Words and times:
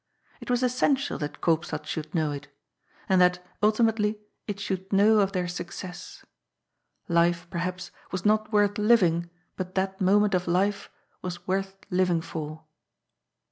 It 0.39 0.49
was 0.49 0.63
essential 0.63 1.19
that 1.19 1.41
Koopstad 1.41 1.85
should 1.85 2.15
know 2.15 2.31
it 2.31 2.47
And 3.07 3.21
that, 3.21 3.37
ultimately, 3.61 4.19
it 4.47 4.59
should 4.59 4.91
know 4.91 5.19
of 5.19 5.31
their 5.31 5.47
success. 5.47 6.25
Life, 7.07 7.45
perhaps, 7.51 7.91
was 8.11 8.25
not 8.25 8.51
worth 8.51 8.79
living, 8.79 9.29
but 9.57 9.75
that 9.75 10.01
moment 10.01 10.33
of 10.33 10.47
life 10.47 10.89
was 11.21 11.45
worth 11.45 11.77
living 11.91 12.21
for. 12.21 12.63